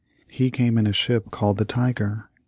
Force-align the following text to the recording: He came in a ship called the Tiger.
He 0.31 0.49
came 0.49 0.79
in 0.79 0.87
a 0.87 0.93
ship 0.93 1.29
called 1.29 1.57
the 1.59 1.63
Tiger. 1.65 2.27